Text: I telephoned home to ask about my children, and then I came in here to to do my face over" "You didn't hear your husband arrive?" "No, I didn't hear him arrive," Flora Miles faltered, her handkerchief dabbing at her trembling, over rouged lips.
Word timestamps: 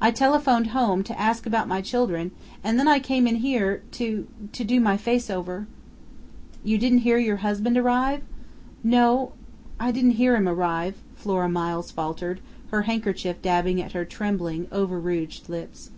I 0.00 0.12
telephoned 0.12 0.68
home 0.68 1.02
to 1.02 1.20
ask 1.20 1.44
about 1.44 1.66
my 1.66 1.80
children, 1.82 2.30
and 2.62 2.78
then 2.78 2.86
I 2.86 3.00
came 3.00 3.26
in 3.26 3.34
here 3.34 3.82
to 3.98 4.28
to 4.52 4.62
do 4.62 4.78
my 4.78 4.96
face 4.96 5.28
over" 5.28 5.66
"You 6.64 6.78
didn't 6.78 6.98
hear 7.00 7.18
your 7.18 7.38
husband 7.38 7.76
arrive?" 7.76 8.22
"No, 8.84 9.32
I 9.80 9.90
didn't 9.90 10.12
hear 10.22 10.36
him 10.36 10.46
arrive," 10.48 11.02
Flora 11.16 11.48
Miles 11.48 11.90
faltered, 11.90 12.40
her 12.68 12.82
handkerchief 12.82 13.42
dabbing 13.42 13.82
at 13.82 13.90
her 13.90 14.04
trembling, 14.04 14.68
over 14.70 15.00
rouged 15.00 15.48
lips. 15.48 15.90